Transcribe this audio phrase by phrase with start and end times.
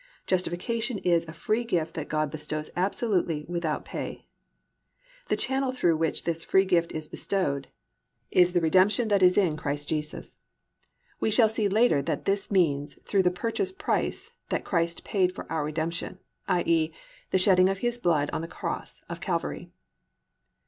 [0.25, 4.25] Justification is a free gift that God bestows absolutely without pay.
[5.27, 7.67] The channel through which this free gift is bestowed
[8.31, 10.37] is the redemption that is in Christ Jesus.
[11.19, 15.45] We shall see later that this means through the purchase price that Christ paid for
[15.51, 16.91] our redemption, i.e.,
[17.29, 19.69] the shedding of His blood on the cross of Calvary.